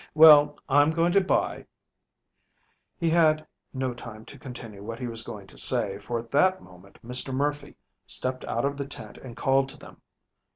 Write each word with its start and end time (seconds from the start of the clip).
Well, 0.15 0.57
I'm 0.67 0.89
going 0.89 1.11
to 1.11 1.21
buy" 1.21 1.67
He 2.99 3.11
had 3.11 3.45
no 3.71 3.93
time 3.93 4.25
to 4.25 4.39
continue 4.39 4.81
what 4.83 4.97
he 4.97 5.05
was 5.05 5.21
going 5.21 5.45
to 5.45 5.59
say, 5.59 5.99
for 5.99 6.17
at 6.17 6.31
that 6.31 6.59
moment 6.59 6.97
Mr. 7.05 7.31
Murphy 7.31 7.75
stepped 8.07 8.43
out 8.45 8.65
of 8.65 8.77
the 8.77 8.87
tent 8.87 9.19
and 9.19 9.37
called 9.37 9.69
to 9.69 9.77
them. 9.77 10.01